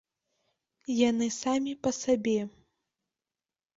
[1.09, 2.39] Яны самі па сабе.